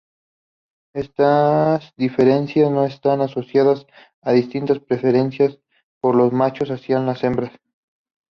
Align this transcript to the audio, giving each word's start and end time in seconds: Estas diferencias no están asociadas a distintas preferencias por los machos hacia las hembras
Estas 0.95 1.93
diferencias 1.95 2.71
no 2.71 2.85
están 2.87 3.21
asociadas 3.21 3.85
a 4.23 4.31
distintas 4.31 4.79
preferencias 4.79 5.59
por 6.01 6.15
los 6.15 6.33
machos 6.33 6.69
hacia 6.69 6.97
las 6.97 7.23
hembras 7.23 7.51